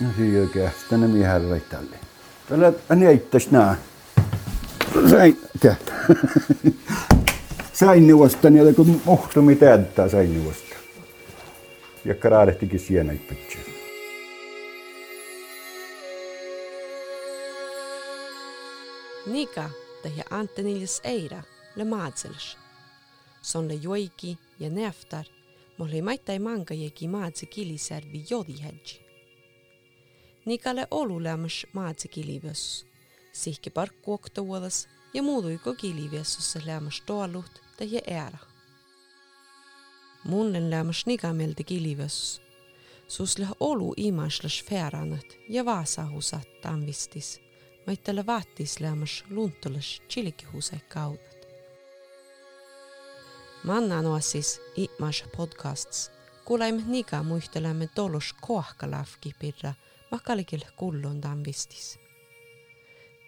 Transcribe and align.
No 0.00 0.08
siia 0.16 0.46
kähtänä 0.46 1.08
mihän 1.08 1.42
tälle. 1.68 1.96
Tällä 2.48 2.72
näittäis 2.88 3.50
nää. 3.50 3.76
Sain, 5.10 5.40
kähtä. 5.60 5.92
Sain 7.72 8.06
neuvosta, 8.06 8.50
niin 8.50 8.74
kun 8.74 9.00
mohtumi 9.04 9.56
täyttää 9.56 10.08
sain 10.08 10.34
neuvosta. 10.34 10.76
Ja 12.04 12.14
karaadehtikin 12.14 12.80
sienä 12.80 13.12
ippätsiä. 13.12 13.60
Nika 19.26 19.70
tähän 20.02 20.24
Anteniljas 20.30 21.00
Eira 21.04 21.42
le 21.76 21.84
maatsels. 21.84 22.58
Son 23.42 23.68
le 23.68 23.74
joiki 23.74 24.38
ja 24.60 24.70
neftar, 24.70 25.24
mohli 25.78 26.02
maittai 26.02 26.38
manka 26.38 26.74
jeki 26.74 27.08
maatse 27.08 27.46
kilisärvi 27.46 28.24
jodihedji. 28.30 29.09
Nikalle 30.44 30.86
olulemas 30.90 31.66
maatse 31.72 32.08
kilivös. 32.08 32.86
Sihki 33.32 33.70
parkkuoktuolas 33.70 34.88
ja 35.14 35.22
muuduiko 35.22 35.74
kilivössussa 35.74 36.60
lämas 36.64 37.02
toalut 37.06 37.62
tähän 37.76 38.26
ära. 38.26 38.38
Munnen 40.24 40.70
lämas 40.70 41.06
nikamelti 41.06 41.64
kilivös. 41.64 42.42
Susle 43.08 43.48
olu 43.60 43.94
imaslas 43.96 44.64
färanat 44.64 45.26
ja 45.48 45.64
vaasahusat 45.64 46.48
anvistis– 46.64 47.40
maittele 47.86 48.26
vaattisleamas 48.26 49.24
luntulas 49.30 50.02
chilikihuse 50.08 50.80
kaudet. 50.88 51.48
Manna 53.64 54.02
noasis 54.02 54.60
imas 54.76 55.24
podcasts, 55.36 56.10
kuulaimme 56.44 56.82
niga 56.86 57.22
muistelemme 57.22 57.88
tolus 57.94 58.34
kohkalafki 58.40 59.34
pirra 59.38 59.74
makalikil 60.10 60.60
kullun 60.76 61.20
vistis. 61.46 61.98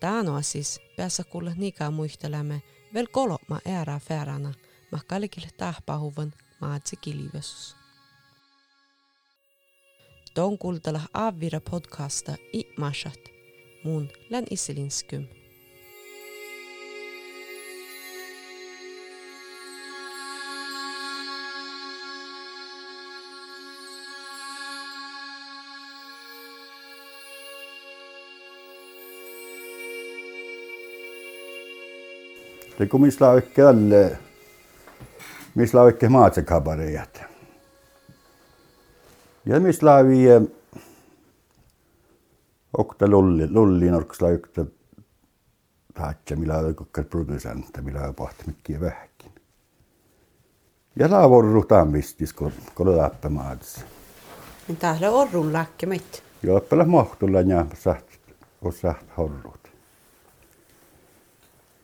Taanoasis 0.01 0.81
päässä 0.97 1.25
kuulla 1.25 1.53
niga 1.57 1.91
muistelemme 1.91 2.63
vel 2.95 3.07
kolma 3.07 3.61
ära 3.65 3.99
färana 3.99 4.55
makalikil 4.93 5.49
tahpahuvan 5.57 6.33
maatsi 6.61 6.97
kilivösus. 6.97 7.77
Ton 10.35 10.59
kuultella 10.59 11.01
avvira 11.15 11.61
podcasta 11.61 12.37
imasat 12.53 13.21
mun 13.85 14.09
län 14.31 14.45
iselinskum. 14.51 15.42
Ikke 32.81 33.67
alle, 33.69 34.19
vi 35.57 35.67
slår 35.67 35.93
ikke 35.93 36.09
matekabareet. 36.09 37.21
Ja 39.45 39.59
vi 39.59 39.73
slår 39.73 40.03
vi 40.09 40.21
okta 42.73 43.07
lulli, 43.07 43.47
lulli 43.47 43.91
norksla 43.91 44.31
ykta 44.31 44.65
taatja, 45.95 46.37
millä 46.37 46.59
on 46.59 46.75
kukkar 46.75 47.05
producenta, 47.05 47.83
millä 47.83 48.01
on 48.01 48.15
pohtimikkiä 48.15 48.81
vähäkin. 48.81 49.33
Ja 50.97 51.11
laa 51.11 51.31
vorru 51.31 51.65
tammistis, 51.65 52.33
kun 52.33 52.53
kun 52.75 52.97
läppä 52.97 53.29
maadissa. 53.29 53.81
Men 54.69 54.77
täällä 54.77 55.11
orrun 55.11 55.53
läkkemät. 55.53 56.23
Joo, 56.43 56.61
pelas 56.61 56.87
mahtulla 56.87 57.41
ja 57.41 57.67
saht, 57.75 58.07
kun 58.61 58.73
saht 58.73 59.07
horrut. 59.17 59.69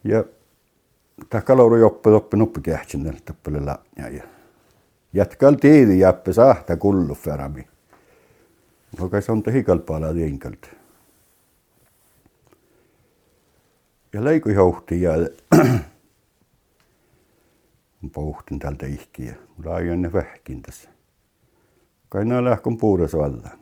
Ja 0.04 0.24
tämä 1.30 1.42
kaloru 1.42 1.76
joppe 1.76 2.10
toppe 2.10 2.36
nuppi 2.36 2.60
kähtsin 2.60 3.20
toppele 3.24 3.66
läpnä 3.66 4.08
ja 4.08 4.22
jatkal 5.12 5.54
tiidi 5.54 5.98
jäppe 5.98 6.32
sahta 6.32 6.76
kullu 6.76 7.14
ferami. 7.14 7.66
Joka 9.00 9.20
se 9.20 9.32
on 9.32 9.42
tehikalpaala 9.42 10.12
tiinkalta. 10.12 10.68
ja 14.12 14.24
leikujohti 14.24 15.02
ja 15.02 15.12
pohtin 18.12 18.58
tältä 18.58 18.86
ihkiä. 18.86 19.34
Mulla 19.56 19.76
on 19.92 20.02
ne 20.02 20.12
vähkin 20.12 20.62
tässä. 20.62 20.90
Kai 22.08 22.24
nää 22.24 22.44
lähkon 22.44 22.78
puudes 22.78 23.14
vallaan. 23.14 23.58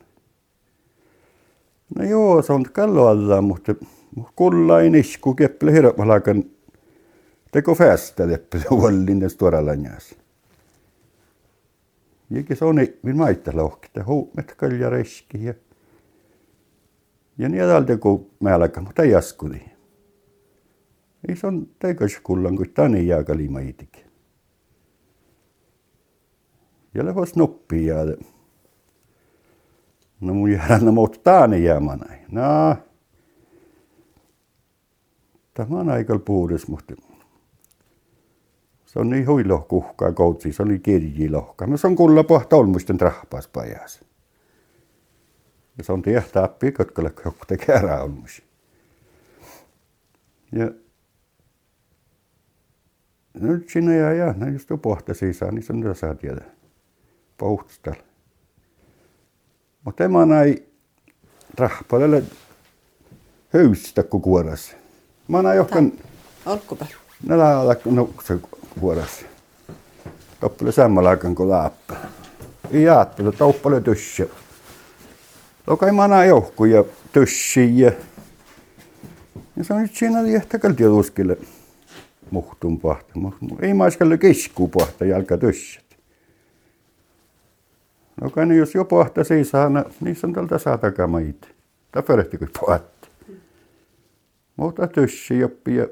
No 1.98 2.04
joo, 2.04 2.42
se 2.42 2.52
on 2.52 2.64
kallo 2.72 3.06
allaan, 3.06 3.44
mutta 3.44 3.74
kullain 4.36 4.94
isku 4.94 5.34
keppele 7.56 7.62
hirvalakan 7.62 7.62
teko 7.62 7.74
fästä 7.74 8.26
leppele 8.26 8.64
huollinen 8.70 9.30
stuoralanjas. 9.30 10.14
Jäkin 12.30 12.56
se 12.56 12.64
on 12.64 12.76
min 13.02 13.16
maita 13.16 13.50
lohki, 13.54 13.86
että 13.86 14.04
huumet 14.04 14.54
kalja 14.56 14.90
reski 14.90 15.44
ja 15.44 15.54
ja 17.38 17.48
niin 17.48 17.64
tältä 17.64 17.96
kun 17.96 18.30
mä 18.40 18.58
mutta 18.80 19.02
ei 19.02 19.10
jaskuli. 19.10 19.62
Ei 21.28 21.36
se 21.36 21.46
on 21.46 21.68
teikas 21.78 22.20
kullan, 22.22 22.56
kun 22.56 22.70
tani 22.74 23.06
jää 23.06 23.24
kalimaitik. 23.24 23.98
Ja 26.94 27.04
levos 27.04 27.36
noppi 27.36 27.86
ja 27.86 27.96
No 30.20 30.34
mun 30.34 30.50
jää 30.50 30.78
no 30.82 30.92
mut 30.92 31.20
taani 31.22 31.64
jäämänä. 31.64 32.18
No. 32.30 32.76
Tämä 35.54 35.80
on 35.80 35.88
aika 35.88 36.18
puhdas, 36.18 36.68
mutta 36.68 36.94
se 38.96 39.00
on 39.00 39.10
niin 39.10 39.28
huilohkuhkaa 39.28 40.12
koutsi, 40.12 40.52
se 40.52 40.62
on 40.62 40.68
niin 40.68 40.82
kirjilohka. 40.82 41.66
No 41.66 41.76
se 41.76 41.86
on 41.86 41.96
kulla 41.96 42.24
pohta 42.24 42.56
olmuisten 42.56 42.98
trahpas 42.98 43.48
pajas. 43.48 44.00
Ja 45.78 45.84
se 45.84 45.92
on 45.92 46.02
tiehtä 46.02 46.44
appi, 46.44 46.72
kotka 46.72 47.04
lekkohte 47.04 47.56
kerää 47.56 48.02
olmus. 48.02 48.42
Ja 50.52 50.70
nyt 53.34 53.68
sinne 53.68 53.96
ja 53.96 54.12
ja, 54.12 54.32
ne 54.32 54.50
just 54.50 54.68
pohta 54.82 55.14
sisään, 55.14 55.54
niin 55.54 55.62
sen 55.62 55.94
saa 55.94 56.14
tiedä. 56.14 56.44
Pohtstalla. 57.38 58.02
Mutta 59.84 60.04
tämä 60.04 60.26
näin 60.26 60.68
rahpalelle 61.58 62.22
höysistä 63.48 64.02
kun 64.02 64.22
kuoras. 64.22 64.76
Mä 65.28 65.42
näin 65.42 65.56
johkan... 65.56 65.92
Olkkupä. 66.46 66.86
Ne 67.26 67.36
lailla 67.36 67.76
nukse 67.84 68.38
kuoras. 68.80 69.24
Toppele 70.40 70.72
samalla 70.72 71.10
aikaan 71.10 71.34
kuin 71.34 71.48
laappa. 71.48 71.96
Ei 72.70 72.82
jaattelu, 72.82 73.32
tauppale 73.32 73.80
tyssä. 73.80 74.26
Lokai 75.66 75.92
mä 75.92 76.08
näin 76.08 76.28
johkuja 76.28 76.84
tyssiä. 77.12 77.92
Ja 79.56 79.64
se 79.64 79.74
on 79.74 79.82
nyt 79.82 79.94
siinä 79.94 80.22
liehtäkälti 80.22 80.86
uskille 80.86 81.38
muhtun 82.30 82.80
pahta. 82.80 83.12
Ei 83.60 83.74
maiskalle 83.74 84.18
kisku 84.18 84.68
pahta 84.68 85.04
jalka 85.04 85.38
tyssät. 85.38 85.84
No 88.20 88.30
kai 88.30 88.56
jos 88.56 88.74
jo 88.74 88.84
pahta 88.84 89.20
saa, 89.24 89.68
niin 90.00 90.16
on 90.24 90.32
tältä 90.32 90.58
saa 90.58 90.78
takamait. 90.78 91.48
Tai 91.92 92.02
perehti 92.02 92.38
kuin 92.38 92.50
pahti. 92.60 93.08
Mutta 94.56 94.86
tyssi 94.86 95.38
joppi 95.38 95.76
ja 95.76 95.86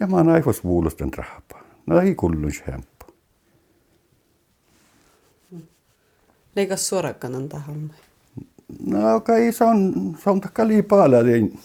ja 0.00 0.06
mä 0.06 0.16
oon 0.16 0.28
aivos 0.28 0.64
vuulusten 0.64 1.14
rahpaa. 1.14 1.62
No 1.86 2.00
ei 2.00 2.14
kullun 2.14 2.52
hemppu. 2.66 3.06
Leikas 6.56 6.88
suorakkanan 6.88 7.48
tahon. 7.48 7.92
No 8.86 9.20
kai 9.20 9.52
se 9.52 9.64
on, 9.64 9.92
se 10.22 10.30
on 10.30 10.40
takka 10.40 10.68
liipaalla, 10.68 11.22
niin 11.22 11.58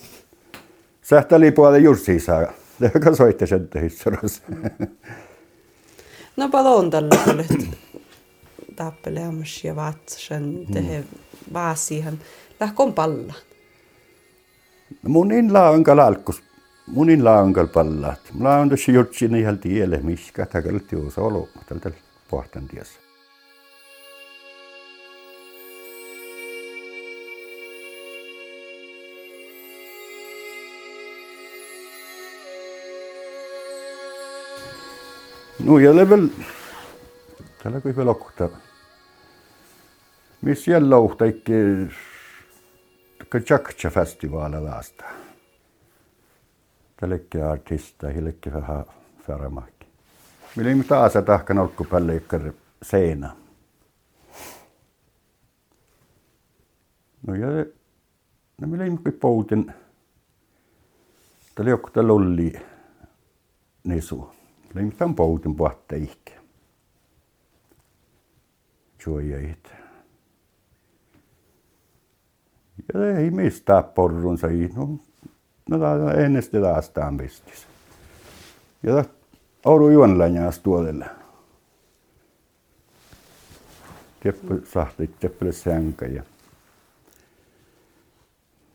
Sähtäli 1.03 1.51
puolelle 1.51 1.80
Jussi 1.80 2.19
saa. 2.19 2.53
Joka 2.94 3.15
soitti 3.15 3.47
sen 3.47 3.69
hissurossa. 3.81 4.44
No 6.38 6.50
paljon 6.50 6.89
tällä 6.89 7.15
oli 7.33 7.45
tappeleamus 8.75 9.63
ja 9.63 9.75
vatsan 9.75 10.65
tehe 10.74 11.03
vaasihan. 11.53 12.19
Lähkon 12.59 12.94
palla. 12.94 13.33
No 15.03 15.09
mun 15.09 15.31
in 15.31 15.53
laangal 15.53 16.00
alkus. 16.00 16.44
Mun 16.88 17.09
in 17.09 17.24
laangal 17.24 17.68
pallaat. 17.68 18.19
Mulla 18.33 18.56
on 18.56 18.69
tuossa 18.69 18.91
jutsin 18.91 19.35
ihan 19.35 19.59
tielle, 19.59 19.97
miskä 19.97 20.45
takalti 20.45 20.95
uusi 20.95 21.21
olo. 21.21 21.50
Tältä 21.69 21.91
pohtan 22.30 22.68
tiessä. 22.68 23.00
Nu 35.59 35.79
gäller 35.79 36.09
väl, 36.09 36.27
tällä 37.63 37.81
kun 37.81 37.91
hyvä 37.91 38.06
lokkuta. 38.06 38.50
Miss 40.41 40.68
jälle 40.68 40.95
uhtaikki 40.95 41.53
Kajakcha 43.29 43.89
festivaali 43.89 44.62
laasta. 44.62 45.03
Tällekin 46.99 47.45
artista, 47.45 48.07
hillekin 48.07 48.53
vähän 48.53 48.85
färamakki. 49.27 49.87
Millä 50.55 50.71
ei 50.71 50.83
taas 50.83 51.13
tahkan 51.25 51.57
alkupälle 51.57 52.15
ikkar 52.15 52.53
seinä. 52.81 53.35
No 57.27 57.35
ja 57.35 57.47
no 58.61 58.67
millä 58.67 58.83
ei 58.83 58.91
poutin. 59.19 59.73
Tällä 61.55 61.69
joku 61.69 61.89
tällä 61.89 62.13
oli 62.13 62.53
nisu. 63.83 64.29
Millä 64.67 64.81
ei 64.81 64.85
mitään 64.85 65.15
poutin 65.15 65.55
puhatta 65.55 65.95
ihke. 65.95 66.39
Juojait. 69.05 69.73
Ja 72.93 73.17
ei 73.17 73.31
mistään 73.31 73.83
porrunsa. 73.83 74.47
No, 74.75 74.99
no 75.77 75.79
tää 75.79 76.13
ennesti 76.25 76.61
taas 76.61 76.89
tämän 76.89 77.17
pistis. 77.17 77.67
Ja 78.83 79.03
Oulu 79.65 79.89
juonläjäs 79.89 80.59
tuolelle. 80.59 81.05
Teppä 84.23 84.55
sahti 84.65 85.09
teppä 85.19 85.51
sänkä 85.51 86.05
ja 86.05 86.23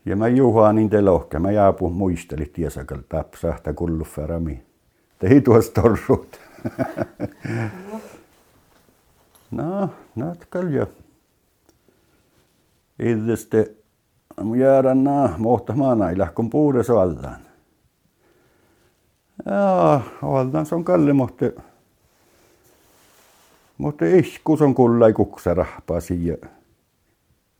ja 0.05 0.15
mä 0.15 0.27
juhaa 0.27 0.73
niin 0.73 0.89
te 0.89 1.01
lohka. 1.01 1.39
Mä 1.39 1.51
jaapu 1.51 1.89
muisteli 1.89 2.45
tiesakal 2.45 3.01
tap 3.09 3.33
sahta 3.33 3.73
kullu 3.73 4.03
farami. 4.03 4.63
Te 5.19 5.41
tuossa 5.41 5.71
torrut. 5.73 6.39
no, 9.51 9.89
natkal 10.15 10.67
jo. 10.67 10.89
Ideste 12.99 13.57
mun 13.57 13.78
naa 15.03 15.35
mohtamaan 15.37 16.13
ilahkon 16.13 16.49
puudes 16.49 16.89
valtaan. 16.89 17.41
Jaa, 19.45 20.01
valtaan 20.21 20.65
se 20.65 20.75
on 20.75 20.83
kalli, 20.83 21.13
mutta 21.13 21.45
mutta 23.77 24.05
iskus 24.05 24.61
on 24.61 24.75
kullai 24.75 25.13
kuksa 25.13 25.53
rahpasi 25.53 26.27
ja 26.27 26.37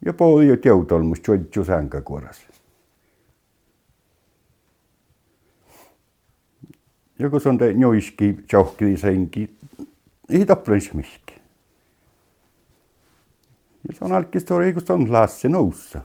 ja 0.05 0.13
pooli 0.13 0.47
jo 0.47 0.57
teutolmus 0.57 1.19
tjoitju 1.19 1.63
sänkäkuoras. 1.63 2.41
Joku 7.19 7.37
on 7.45 7.57
te 7.57 7.73
njoiski, 7.73 8.39
tjohkili 8.47 8.97
senki, 8.97 9.57
ei 10.29 10.45
tappelisi 10.45 10.95
mihki. 10.95 11.35
Ja 13.87 13.93
se 13.93 14.05
on 14.05 14.11
alkki 14.11 14.39
stori, 14.39 14.73
kun 14.73 14.85
se 14.85 14.93
on 14.93 15.11
lassi 15.11 15.49
noussa. 15.49 16.01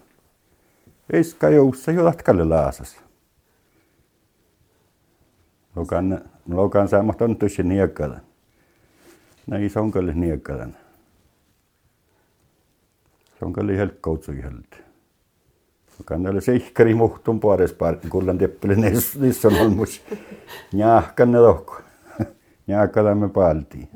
Eiska 1.12 1.48
joussa 1.48 1.92
jo 1.92 2.04
latkalle 2.04 2.44
laasas. 2.44 2.96
Lokan, 5.76 6.30
lokan 6.48 6.88
saamat 6.88 7.22
on 7.22 7.36
tuossa 7.36 7.62
niekalan. 7.62 8.20
Näin 9.46 9.70
se 9.70 9.80
on 9.80 9.92
kyllä 9.92 10.12
niekalan. 10.12 10.76
Se 13.38 13.44
on 13.44 13.52
kyllä 13.52 13.72
helkkoutsukin 13.72 14.42
helti. 14.42 14.76
Lokan 15.98 16.22
näille 16.22 16.40
seihkari 16.40 16.94
muhtun 16.94 17.40
puores 17.40 17.72
parkin, 17.72 18.10
kullan 18.10 18.38
teppele 18.38 18.76
niissä 19.20 19.48
on 19.48 19.54
olmus. 19.60 20.02
Njahkan 20.72 21.32
ne 21.32 21.40
lohko. 21.40 21.80
Njahkala 22.66 23.14
me 23.14 23.28
paltiin. 23.28 23.88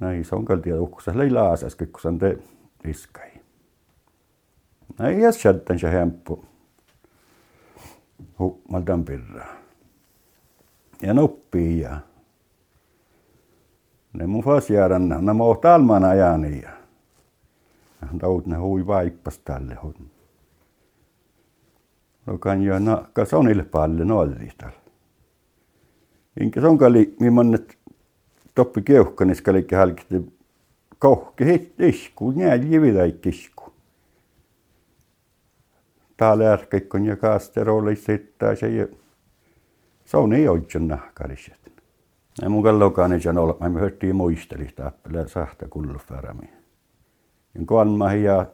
Näin 0.00 0.24
se 0.24 0.34
on 0.34 0.44
kyllä 0.44 0.62
tiedä 0.62 0.80
uksas 0.80 1.14
lei 1.14 1.30
laasas, 1.30 1.74
kun 1.74 1.88
se 2.02 2.08
on 2.08 2.18
te 2.18 2.38
iskai. 2.84 3.30
Näin 4.98 5.20
jäs 5.20 5.42
sieltä 5.42 5.78
se 5.78 5.90
hemppu. 5.90 6.44
Humaltan 8.38 9.04
pirraa 9.04 9.58
ja 11.02 11.14
nuppii 11.14 11.80
ja 11.80 12.00
ne 14.12 14.26
mun 14.26 14.44
fasiaran, 14.44 15.08
ne 15.08 15.32
mä 15.32 15.44
oon 15.44 15.60
talman 15.60 16.04
ajani 16.04 16.62
ja 16.62 16.70
taut 18.18 18.46
ne 18.46 18.56
hui 18.56 18.86
vaippas 18.86 19.38
tälle 19.38 19.74
hon. 19.74 19.94
Lokan 22.26 22.62
jo 22.62 22.78
na 22.78 23.08
kasonille 23.12 23.64
palle 23.64 24.04
nolli 24.04 24.52
tällä. 24.58 24.88
Inkä 26.40 26.60
son 26.60 26.78
kali 26.78 27.16
mimmonnet 27.20 27.78
toppi 28.54 28.82
keuhkanis 28.82 29.42
kalikki 29.42 29.74
halkitti 29.74 30.32
kohki 30.98 31.72
isku, 31.78 32.30
nää 32.30 32.54
jividaikki 32.54 33.28
isku. 33.28 33.67
Täällä 36.18 36.52
ärkeikon 36.52 37.04
ja 37.06 37.16
kaasterolle 37.16 37.96
sitten 37.96 38.56
se 38.56 38.68
ja 38.68 38.86
se 40.04 40.16
on 40.16 40.32
ei 40.32 40.48
oikein 40.48 40.88
nahkariset. 40.88 41.72
Ja 42.42 42.50
mun 42.50 42.62
kallokaan 42.62 43.12
ei 43.12 43.20
sanoa, 43.20 43.56
mä 43.60 43.68
me 43.68 43.80
höttiin 43.80 44.16
muisteli 44.16 44.68
tappele 44.76 45.28
sahta 45.28 45.68
kullufärami. 45.68 46.50
Ja 47.54 47.60
kuanma 47.66 48.12
ja 48.12 48.46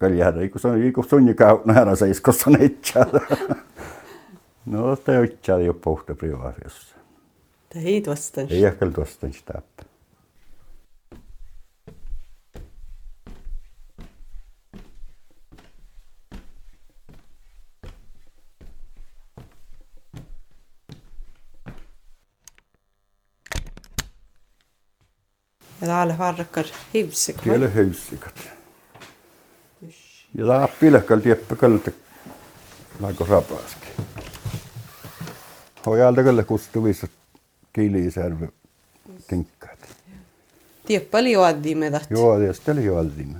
kaljada, 0.00 0.48
kun 0.48 0.60
se 0.60 0.68
on 0.68 0.82
iku 0.82 1.02
sunni 1.02 1.34
nähdä 1.64 1.96
se 1.96 2.10
iskossa 2.10 2.50
on 2.50 2.62
itsellä. 2.62 3.20
No, 4.66 4.96
te 4.96 5.24
itsellä 5.24 5.64
jo 5.64 5.74
pohta 5.74 6.14
privaatiossa. 6.14 6.96
Te 7.68 7.78
ei 7.78 8.00
tuosta. 8.00 8.40
Ei 8.40 8.64
ehkä 8.64 8.90
tuosta 8.90 9.26
sitä. 9.32 9.62
Täällä 25.86 26.18
varrakkar 26.18 26.64
hivsikat. 26.94 27.44
Tiellä 27.44 27.68
höysikat. 27.68 28.34
Ja 30.34 30.46
tää 30.46 30.68
pilkal 30.80 31.18
tieppä 31.18 31.56
kalta 31.56 31.90
laiko 33.00 33.24
rapaski. 33.24 33.86
Hojalta 35.86 36.22
kyllä 36.22 36.42
kustuvissa 36.42 37.06
kilisärvy 37.72 38.48
kinkkaat. 39.28 39.78
Tieppa 40.86 41.18
oli 41.18 41.32
juoddimme 41.32 41.90
taht. 41.90 42.10
Joo, 42.10 42.38
ja 42.38 42.52
sitten 42.52 42.76
oli 42.76 42.84
juoddimme. 42.84 43.38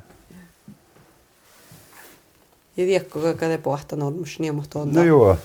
Ja 2.76 2.87
tiekko 2.87 3.20
kaikka 3.20 3.46
te 3.46 3.58
pohtan 3.58 4.02
olmus 4.02 4.38
niin 4.38 4.54
mutta 4.54 4.78
on. 4.78 4.92
No 4.92 5.04
joo. 5.04 5.38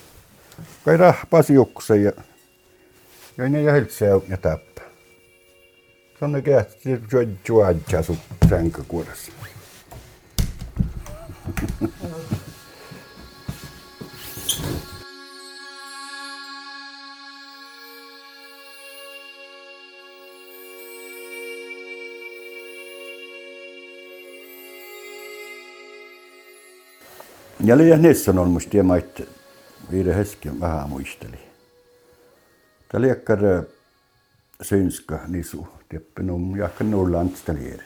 Kai 0.86 0.98
rahpasi 0.98 1.54
jukse 1.54 1.98
ja 1.98 2.12
ja 3.38 3.50
ne 3.50 3.62
ja 3.62 3.72
heltsää 3.72 4.08
ja 4.28 4.38
tappaa. 4.38 4.67
Se 6.20 6.26
on 6.26 6.32
ne 6.32 6.42
kehti 6.42 6.90
juodja 7.48 8.04
sun 8.04 8.18
sänkäkuoressa. 8.50 9.32
Ja 27.64 27.78
liian 27.78 28.02
niissä 28.02 28.32
on 28.32 28.50
musta 28.50 28.70
tiedä, 28.70 28.96
että 28.98 29.24
viiden 29.92 30.16
hetken 30.16 30.60
vähän 30.60 30.90
muisteli. 30.90 31.40
Tämä 32.90 33.02
liekkar 33.02 33.40
synska 34.62 35.20
nisu, 35.28 35.77
tiedä, 35.90 36.06
num 36.20 36.56
jakka 36.56 36.84
nullant 36.84 37.36
stalier. 37.36 37.80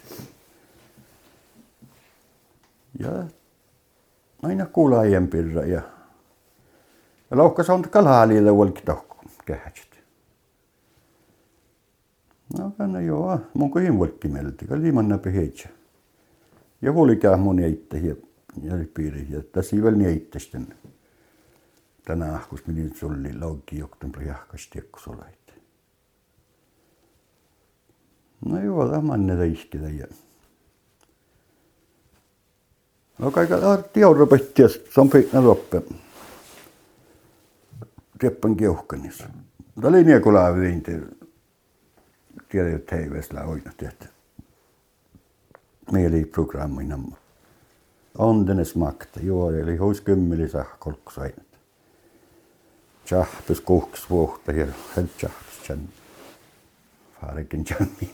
Ja 2.99 3.23
aina 4.43 4.65
kuulla 4.65 4.99
aiempirra 4.99 5.65
ja 5.65 5.81
ja 7.31 7.37
laukkas 7.37 7.69
on 7.69 7.81
kalaalille 7.81 8.55
volki 8.55 8.81
tohko 8.81 9.23
kähätsit. 9.45 10.03
No 12.59 12.71
kanna 12.77 13.01
joo, 13.01 13.39
mun 13.53 13.71
kuin 13.71 13.99
volki 13.99 14.27
melti, 14.27 14.67
kun 14.67 14.81
liiman 14.81 15.09
näpä 15.09 15.29
heitsä. 15.29 15.69
Ja 16.81 16.91
huolikää 16.91 17.37
mun 17.37 17.59
eitte 17.59 17.97
ja 17.97 18.15
piiri. 18.93 19.27
Ja 19.29 19.43
tässä 19.51 19.75
vielä 19.75 19.97
niittäisten 19.97 20.67
tänä 22.05 22.35
ahkus 22.35 22.67
meni 22.67 22.89
sulli 22.95 23.39
lauki 23.39 23.77
jokten 23.77 24.11
jahkas 24.25 24.67
tiekkus 24.67 25.07
olait. 25.07 25.40
No 28.45 28.63
joo, 28.63 28.89
tämä 28.89 29.13
on 29.13 29.27
näitä 29.27 29.43
iskitä 29.43 29.89
ja 29.89 30.07
No 33.21 33.31
kaikka 33.31 33.77
tiedonropetti, 33.93 34.63
se 34.93 35.01
on 35.01 35.09
pitkä 35.09 35.41
roppe. 35.41 35.81
Teppan 38.19 38.55
keuhkanissa. 38.55 39.23
Tämä 39.75 39.87
oli 39.87 40.03
niin 40.03 40.21
kuin 40.21 40.35
laaviin, 40.35 40.83
tiedä, 42.49 42.75
että 42.75 42.95
hei 42.95 43.09
vesla 43.11 43.41
oina, 43.41 43.71
tiedätte. 43.77 44.07
mieliprogrammi 45.91 46.83
nämä. 46.83 47.15
Ondenes 48.17 48.75
makta, 48.75 49.19
joo, 49.23 49.51
eli 49.51 49.77
huis 49.77 50.01
kymmeli 50.01 50.49
sahkolku 50.49 51.11
sainat. 51.11 51.47
Tjahpes 53.05 53.61
kuhks 53.61 54.09
vuohta 54.09 54.51
ja 54.51 54.67
helt 54.95 55.17
tjahpes 55.17 55.57
tjan. 55.67 55.79
Farikin 57.21 57.63
tjannin. 57.63 58.11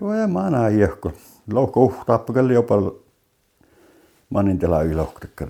joo, 0.00 0.14
ja 0.14 0.26
mä 0.26 0.50
näin 0.50 0.78
johko. 0.78 1.12
Lohko 1.52 2.02
tappakalli 2.06 2.54
jopa 2.54 2.74
manin 4.30 4.58
tela 4.58 4.82
ylohtakkar. 4.82 5.48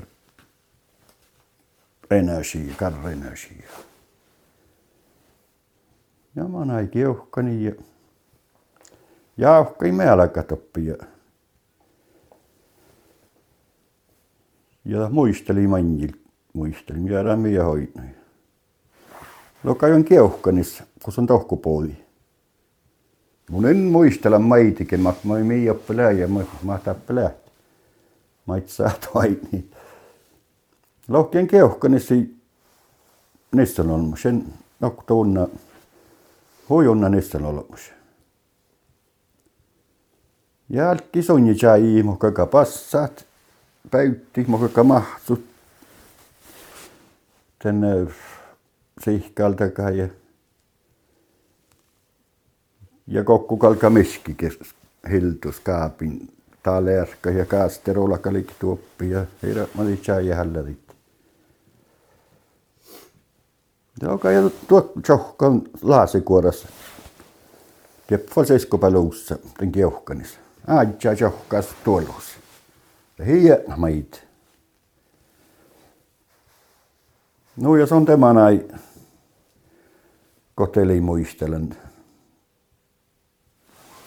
Energia, 2.10 2.74
karra 2.76 3.10
energia. 3.10 3.68
Ja 6.36 6.44
mä 6.44 6.64
näin 6.64 6.88
keuhkani 6.88 7.64
ja 7.64 7.72
jauhkai 9.36 9.92
meälläkä 9.92 10.42
toppi 10.42 10.86
ja, 10.86 10.96
ja 14.84 15.08
muisteli 15.10 15.66
manjil, 15.66 16.12
muisteli, 16.52 16.98
mitä 16.98 17.22
rämmi 17.22 17.54
Lokajon 19.64 20.04
keuhkanissa, 20.04 20.84
kun 21.04 21.12
se 21.12 21.20
on 21.20 21.26
tohkupuoli. 21.26 21.96
Mun 23.50 23.66
en 23.66 23.76
muistella 23.76 24.38
maitikin, 24.38 25.00
mä 25.00 25.12
mä 25.24 25.34
mii 25.34 25.70
oppilää 25.70 26.10
ja 26.10 26.28
mä 26.28 26.40
mä 26.62 26.78
tappelää. 26.78 27.30
Mä 28.46 28.56
et 28.56 28.68
saa 28.68 28.90
toini. 29.12 29.70
Lohkien 31.08 31.46
keuhkanissa 31.46 32.14
niissä 33.52 33.82
on 33.82 33.90
ollut 33.90 34.20
sen 34.20 34.44
noktuunna 34.80 35.48
huijunna 36.68 37.08
niissä 37.08 37.38
on 37.38 37.44
ollut. 37.44 37.92
Jälki 40.68 41.22
sonji 41.22 41.54
chai 41.54 42.02
mo 42.02 42.16
kaka 42.16 42.46
passat 42.46 43.26
päytti 43.90 44.44
mo 44.48 44.58
kaka 44.58 44.84
mahtut 44.84 45.44
tänne 47.62 48.06
sihkalta 49.04 49.64
ja 49.64 50.08
ja 53.06 53.24
kokku 53.24 53.56
kalka 53.56 53.90
miski 53.90 54.36
hiltus 55.10 55.60
kaapin 55.60 56.32
talerka 56.62 57.30
ja 57.30 57.46
kaasterola 57.46 58.18
kalik 58.18 58.52
tuoppi 58.58 59.10
ja 59.10 59.26
heidän 59.42 59.66
mali 59.74 59.96
chai 59.96 60.28
hällät. 60.28 60.76
Joka 64.02 64.30
ja 64.30 64.50
tuo 64.68 64.92
chohkan 65.02 65.62
laasikuorassa. 65.82 66.68
Keppa 68.06 68.44
seiskopaluussa, 68.44 69.38
den 69.60 69.72
keuhkanissa. 69.72 70.38
Aitja 70.66 71.12
johkas 71.12 71.68
tuolos. 71.84 72.24
Hiä 73.26 73.58
mait. 73.76 74.24
No 77.56 77.76
ja 77.76 77.86
on 77.90 78.04
tämä 78.04 78.32
näin. 78.32 78.80
Koteli 80.60 81.00
muistelen. 81.00 81.76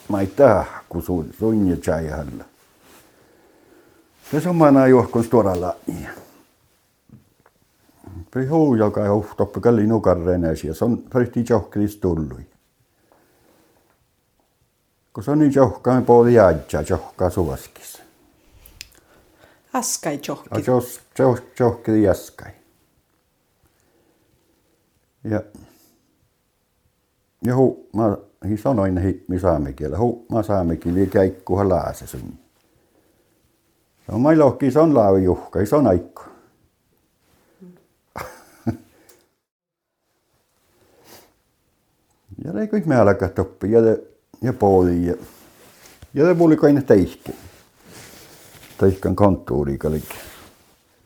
Maita, 0.07 0.65
kun 0.89 1.01
sun, 1.01 1.29
sun 1.39 1.69
ja 1.69 1.75
chajalla. 1.75 2.43
Se 4.41 4.49
on 4.49 4.55
mana 4.55 4.87
juohkon 4.87 5.29
tuoralla. 5.29 5.75
Prihu, 8.31 8.75
joka 8.75 9.13
uhtoppi 9.13 9.59
kalli 9.59 9.87
nukarreneesi 9.87 10.67
ja 10.67 10.73
se 10.73 10.85
on 10.85 11.03
rihti 11.15 11.45
johkris 11.49 11.97
tullui 11.97 12.45
kun 15.13 15.23
se 15.23 15.31
on 15.31 15.39
niin 15.39 15.53
johkaan 15.55 16.05
puoli 16.05 16.33
jäädjä 16.33 16.83
johkaa 16.89 17.29
suoskissa. 17.29 18.03
Askai 19.73 20.19
johki. 20.27 20.49
Johki 21.59 22.03
jäskai. 22.03 22.51
Ja 25.23 25.41
ja 27.45 27.55
hu, 27.55 27.89
mä 27.93 28.17
hi 28.49 28.57
sanoin 28.57 28.97
hi, 28.97 29.25
mi 29.27 29.39
saamekielä. 29.39 29.97
Hu, 29.97 30.25
mä 30.31 30.43
saamekin 30.43 30.95
li 30.95 31.07
käikkuhan 31.07 31.69
laase 31.69 32.07
sun. 32.07 32.33
Se 34.05 34.11
on 34.11 34.21
mai 34.21 34.37
lohki, 34.37 34.71
se 34.71 34.79
on 34.79 34.95
laavi 34.95 35.23
juhka, 35.23 35.65
se 35.65 35.75
on 35.75 35.87
aikko. 35.87 36.23
ja 42.45 42.53
ne 42.53 42.65
kõik 42.65 42.85
me 42.85 42.95
alkaa 42.95 43.29
toppi 43.29 43.71
ja 43.71 43.79
ja 44.41 44.53
puoli 44.53 45.05
ja 45.05 45.15
ja 46.13 46.25
se 46.25 46.35
puoli 46.35 46.55
kaina 46.55 46.81
teihki. 46.81 47.35
Teihkan 48.77 49.15
kontuuri 49.15 49.77
kalik. 49.77 50.09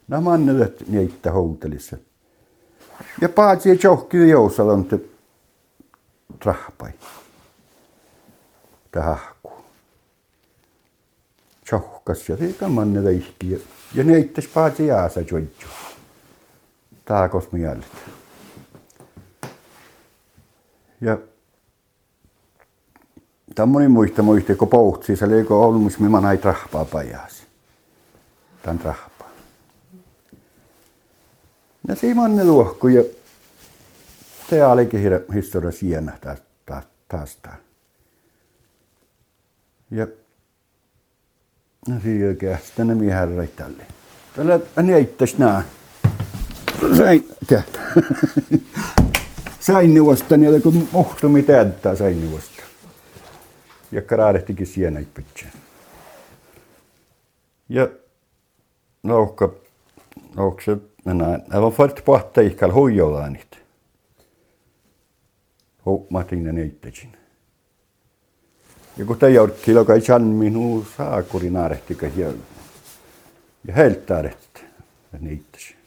Nämä 0.08 0.22
mannelet 0.22 0.84
niitä 0.88 1.32
houtelissa. 1.32 1.98
Ja 3.22 3.30
paatsi 3.30 3.70
ja 3.70 3.76
johki 3.84 4.30
jousalon 4.30 4.86
te 4.86 5.00
trahpai. 6.40 6.92
Tahku. 8.92 9.52
Johkas 11.72 12.30
ja 12.30 12.38
se 12.38 12.68
manne 12.68 13.02
teihki 13.02 13.52
ja, 13.52 13.60
ja 13.94 14.04
neittas 14.04 14.48
paatsi 14.48 14.88
jaasa 14.88 15.22
joidju. 15.22 15.68
Taakos 17.06 17.52
mieltä. 17.52 17.88
Ja 21.02 21.18
Tämmöinen 23.58 23.92
muista 23.92 24.24
muista, 24.24 24.56
kun 24.56 24.68
pohtsi, 24.68 25.16
se 25.16 25.26
oli 25.26 25.46
ollut, 25.50 25.84
missä 25.84 26.00
mä 26.00 26.22
näin 26.22 26.44
rahpaa 26.44 26.86
pajas. 26.86 27.44
Tän 28.64 28.82
rahpaa. 28.84 29.30
Ja 31.88 31.96
siinä 31.96 32.22
on 32.22 32.36
ne 32.36 32.46
luokku 32.46 32.88
ja 32.88 33.04
se 34.50 34.66
olikin 34.66 35.02
historia 35.34 35.72
sienä 35.72 36.18
taas, 36.22 36.40
taas, 36.66 36.86
taas. 37.08 37.60
Ja 39.92 40.08
no 41.88 42.00
siinä 42.04 42.28
oikein, 42.28 42.58
sitten 42.66 42.88
ne 42.88 42.96
miehen 42.96 43.36
reittälle. 43.38 43.84
Tällä 44.36 44.60
ne 44.84 45.00
itses 45.00 45.38
nää. 45.38 45.64
Sain, 46.98 47.30
sain 49.60 49.94
neuvosta, 49.94 50.38
niin 50.38 50.62
kun 50.62 50.88
muhtumi 50.92 51.44
täyttää 51.44 51.96
sain 51.96 52.22
neuvosta 52.22 52.64
ja 53.92 54.02
kraadehtikin 54.02 54.68
sienä 54.68 55.04
pitää. 55.14 55.52
Ja 57.70 57.88
louhka, 59.04 59.54
louhka, 60.36 60.78
näin, 61.06 61.44
on 61.54 61.74
fort 61.74 62.02
pohta 62.06 62.42
ihkal 62.42 62.74
huijolaanit. 62.74 63.47
Huumatin 65.88 66.44
ne 66.44 66.64
itsekin. 66.64 67.18
Ja 68.98 69.06
kun 69.06 69.18
te 69.18 69.30
joudut 69.30 69.68
joka 69.68 69.94
ei 69.94 70.02
chan 70.02 70.22
minun 70.22 70.86
saakuri 70.98 71.50
naarehtikä 71.50 72.12
ja, 72.16 72.28
ja 73.68 73.74
ne 75.20 75.32
itsekin. 75.32 75.78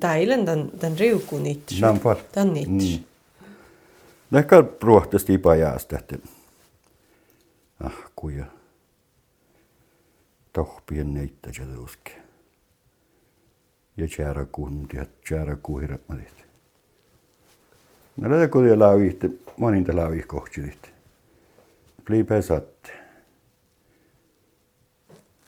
Täällä 0.00 0.44
tämän, 0.44 0.70
tämän 0.78 0.98
riukun 0.98 1.46
itse. 1.46 1.80
Nämä 1.80 1.92
on 2.04 2.16
Tämän 2.32 2.56
itse. 2.56 2.98
Mm. 4.30 4.38
Ehkä 4.38 4.64
ruohtasti 4.80 5.34
ipajaasta, 5.34 5.98
että 5.98 6.18
ahkuja, 7.80 8.44
tohpien 10.52 11.14
neittä 11.14 11.50
ja 11.58 11.66
tuske. 11.74 12.12
Ja 13.96 14.06
tjärakuhmut 14.16 14.92
ja 14.92 15.06
tjärakuhirat 15.28 16.00
malit. 16.08 16.49
No 18.22 18.30
lähdä 18.30 18.48
kun 18.48 18.64
vielä 18.64 18.78
laavihti, 18.78 19.40
moninta 19.56 19.96
laavih 19.96 20.26
kohtsilit. 20.26 20.92
Pli 22.04 22.24
pesatte. 22.24 22.92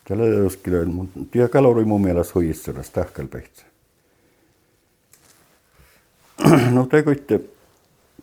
Tällä 0.08 0.42
tuskilöin, 0.42 0.88
mutta 0.88 1.20
työ 1.30 1.48
kalori 1.48 1.84
mun 1.84 2.00
mielestä 2.00 2.32
huijissuras 2.34 2.90
tahkalpehtsä. 2.90 3.66
No 6.70 6.86
tekoitte, 6.86 7.40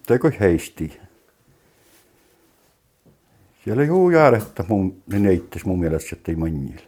teko 0.08 0.32
heisti. 0.40 1.00
Siellä 3.64 3.84
ole 3.94 4.14
jääretta 4.14 4.66
mun, 4.68 5.04
ne 5.08 5.20
neittis 5.20 5.66
mun 5.66 5.80
mielestä, 5.80 6.10
että 6.14 6.32
ei 6.32 6.36
manjille. 6.36 6.82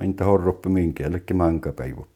Ainta 0.00 0.24
horroppi 0.24 0.68
minkäällekin 0.68 1.36
mankapäivuppä. 1.36 2.15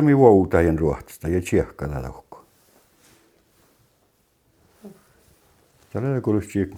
mi 0.00 0.16
vuotajan 0.16 0.78
ruohtista 0.78 1.28
ja 1.28 1.40
tsiehkalla 1.40 2.02
lohko. 2.02 2.44
Tällä 5.92 6.20
kuulusti 6.20 6.70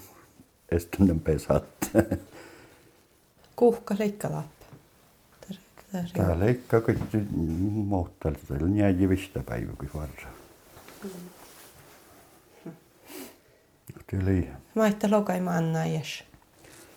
estännän 0.69 1.21
pesatta. 1.21 1.87
Kuhka 3.57 3.95
leikkalappa. 3.99 4.65
Tää 6.17 6.39
leikkaa 6.39 6.81
kaikki 6.81 7.17
muuttaa, 7.73 8.33
että 8.33 8.65
on 8.65 8.77
jääjivistä 8.77 9.43
päivä 9.43 9.73
kuin 9.79 9.91
varra. 9.95 10.29
Tuli. 14.11 14.49
Maitta 14.75 15.11
lokai 15.11 15.41
manna 15.41 15.87
jes. 15.87 16.25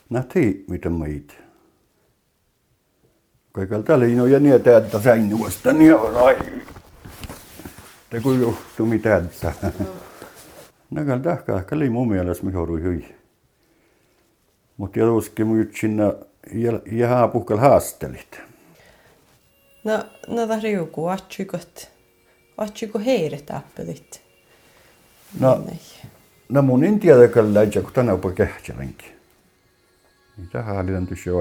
Nähti, 0.09 0.65
mitä 0.69 0.89
meitä. 0.89 1.33
Kaikella 1.33 1.41
tällä 1.41 1.45
ei 1.45 1.50
ole 4.21 4.39
niin, 4.39 4.55
että 4.55 5.01
sängystä, 5.03 5.73
niin 5.73 5.95
on 5.95 6.15
ai. 6.15 6.37
Te 8.09 8.19
kun 8.19 8.39
juhtuu 8.39 8.85
mitä 8.85 9.17
että. 9.17 9.53
Näkään 10.91 11.21
tähkä, 11.21 11.75
oli 11.75 11.89
mun 11.89 12.07
mielestä 12.07 12.45
mihin 12.45 12.59
oli 12.59 12.81
hyvin. 12.81 13.15
Mutta 14.77 14.99
joskin 14.99 15.47
mun 15.47 15.69
sinne 15.79 16.03
jää 16.91 17.27
puhkal 17.27 17.57
haastelit. 17.57 18.41
No, 19.83 20.03
no 20.27 20.47
ta 20.47 20.59
riuku, 20.59 21.07
atsikot, 21.07 21.91
atsiko 22.57 22.99
heidät 22.99 23.51
appelit. 23.51 24.21
No, 25.39 25.63
no 26.49 26.61
mun 26.61 26.83
en 26.83 26.99
tiedä, 26.99 27.27
kun 27.27 27.53
läitsä, 27.53 27.81
kun 27.81 27.93
tänä 27.93 28.17
kähtselänkin. 28.35 29.11
Niin 30.37 30.49
tähän 30.49 30.77
oli 30.77 30.85
tämän 30.85 31.07
tyssä 31.07 31.31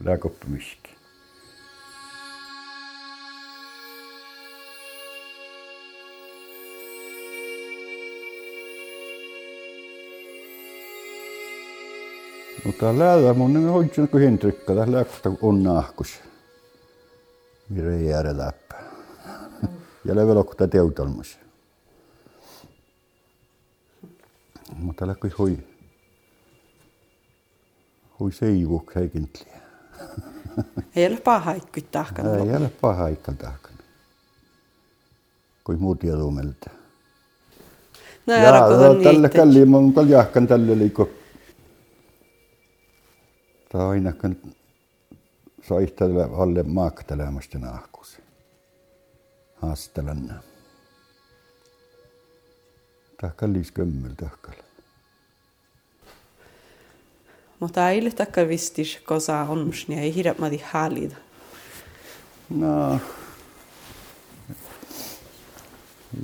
ailit. 0.00 0.06
Lääkoppimiski. 0.06 0.98
No 12.64 12.72
tää 12.72 12.98
läällä 12.98 13.34
mun 13.34 13.52
nimi 13.52 13.70
hoitsin 13.70 14.08
kuin 14.08 14.22
Henrikka, 14.22 14.74
tää 14.74 14.92
lääkstä 14.92 15.30
on 15.42 15.62
nahkus. 15.62 16.20
Mire 17.68 18.02
jäädä 18.02 18.38
läppä. 18.38 18.76
Ja 20.04 20.16
levelo 20.16 20.44
kun 20.44 20.56
tää 20.56 20.66
teutalmus. 20.66 21.38
Mutta 24.76 25.14
kuin 25.20 25.32
hui. 25.38 25.58
Hui 28.20 28.32
seivuk 28.32 28.94
heikintliä. 28.94 29.67
Ei 30.96 31.06
ole 31.06 31.20
paha 31.20 31.52
ikkui 31.52 31.82
tahkan. 31.82 32.26
Ei 32.26 32.56
ole 32.56 32.68
paha 32.80 33.08
ikka 33.08 33.32
tahkan. 33.32 33.72
Kuin 35.64 35.80
muut 35.80 36.02
jelumelta. 36.04 36.70
No 38.26 38.34
Ja 38.34 38.48
ära 38.48 38.60
kun 38.68 38.86
on 38.86 39.02
tälle 39.02 39.28
niitä. 39.28 39.38
kalli 39.38 39.64
mun 39.64 39.92
kal 39.94 40.06
jahkan 40.08 40.46
tälle 40.46 40.78
liiko. 40.78 41.08
Tää 43.72 43.88
ainakaan 43.88 44.36
soihtele 45.62 46.24
alle 46.24 46.62
maaktelemasta 46.62 47.58
nahkus. 47.58 48.18
Haastelan. 49.56 50.40
Tää 53.20 53.30
kallis 53.36 53.72
kömmel 53.72 54.12
tahkal. 54.16 54.54
Mutta 57.60 57.90
ei 57.90 58.00
ole 58.00 58.10
takka 58.10 58.48
vistis, 58.48 58.98
kosa 59.04 59.40
on 59.40 59.72
niin 59.88 59.98
ei 59.98 60.14
hirveä 60.14 60.34
mati 60.38 60.62
haalida. 60.72 61.16
No. 62.50 63.00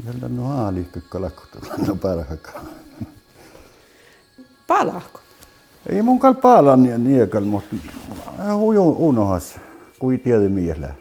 Jällä 0.07 0.29
no 0.29 0.43
haali 0.43 0.87
kalakkuta. 1.09 1.59
No 1.87 1.97
parhakaan. 1.97 2.69
Palako? 4.67 5.21
Ei 5.89 6.03
mun 6.03 6.19
kal 6.19 6.35
paalan 6.35 6.83
niin 6.83 7.05
niekal, 7.05 7.45
mutta 7.45 7.77
huju 8.55 8.97
unohas, 8.99 9.61
kui 9.99 10.19
tiedä 10.19 10.49
miellä. 10.49 10.95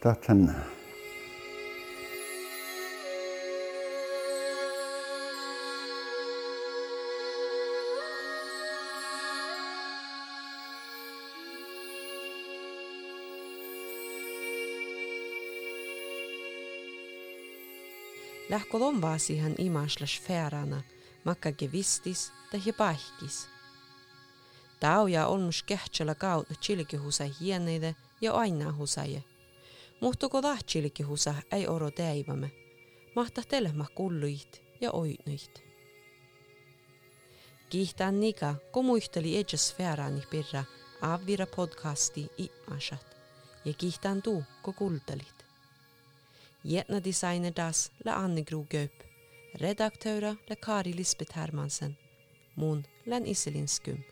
Tahthan 0.00 0.56
Lähkö 18.72 18.84
lombaa 18.84 19.18
siihen 19.18 19.54
imaslas 19.58 20.20
färana, 20.20 20.82
makka 21.24 21.52
gevistis 21.52 22.32
tai 22.50 22.72
pahkis. 22.76 23.48
Tauja 24.80 25.26
on 25.26 25.40
mus 25.40 25.62
kehtsellä 25.62 26.14
kautta 26.14 26.54
chilkihusa 26.54 27.24
hieneide 27.40 27.96
ja 28.20 28.32
aina 28.32 28.72
husaje. 28.72 29.24
Muhtuko 30.00 30.42
tah 30.42 30.64
chilkihusa 30.64 31.34
ei 31.50 31.66
oro 31.66 31.90
teivämme. 31.90 32.50
Mahta 33.16 33.42
telma 33.48 33.86
kulluit 33.94 34.62
ja 34.80 34.90
oitnuit. 34.92 35.62
Kiihtään 37.70 38.20
nika, 38.20 38.54
kun 38.72 38.84
muisteli 38.84 39.36
edges 39.36 39.74
färani 39.74 40.22
pirra 40.30 40.64
avvira 41.02 41.46
podcasti 41.46 42.30
imasat. 42.38 43.16
Ja 43.64 43.72
kiihtään 43.72 44.22
tuu, 44.22 44.44
kun 44.62 44.74
kultelit. 44.74 45.41
Gjerne 46.64 47.00
das 47.52 47.90
la 48.04 48.14
Anne 48.14 48.44
Gro 48.44 48.66
Gaup. 48.70 48.92
Redaktører 49.60 50.36
la 50.48 50.54
Kari 50.54 50.92
Lisbeth 50.92 51.34
Hermansen. 51.34 51.96
Mon 52.54 52.84
la 53.04 53.18
Iselin 53.18 53.66
Skum. 53.66 54.11